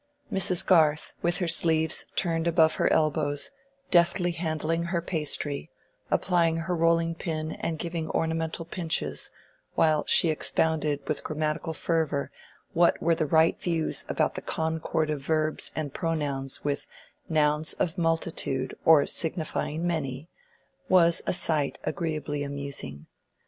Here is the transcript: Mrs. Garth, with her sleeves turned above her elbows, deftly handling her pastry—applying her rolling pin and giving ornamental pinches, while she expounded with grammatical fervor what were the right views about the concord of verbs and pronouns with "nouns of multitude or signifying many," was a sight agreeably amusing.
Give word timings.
Mrs. 0.33 0.65
Garth, 0.65 1.13
with 1.21 1.37
her 1.37 1.47
sleeves 1.47 2.07
turned 2.15 2.47
above 2.47 2.73
her 2.77 2.91
elbows, 2.91 3.51
deftly 3.91 4.31
handling 4.31 4.85
her 4.85 4.99
pastry—applying 4.99 6.57
her 6.57 6.75
rolling 6.75 7.13
pin 7.13 7.51
and 7.51 7.77
giving 7.77 8.09
ornamental 8.09 8.65
pinches, 8.65 9.29
while 9.75 10.03
she 10.07 10.31
expounded 10.31 11.01
with 11.07 11.23
grammatical 11.23 11.75
fervor 11.75 12.31
what 12.73 12.99
were 12.99 13.13
the 13.13 13.27
right 13.27 13.61
views 13.61 14.03
about 14.09 14.33
the 14.33 14.41
concord 14.41 15.11
of 15.11 15.21
verbs 15.21 15.71
and 15.75 15.93
pronouns 15.93 16.63
with 16.63 16.87
"nouns 17.29 17.73
of 17.73 17.95
multitude 17.99 18.73
or 18.83 19.05
signifying 19.05 19.85
many," 19.85 20.31
was 20.89 21.21
a 21.27 21.31
sight 21.33 21.77
agreeably 21.83 22.41
amusing. 22.43 23.05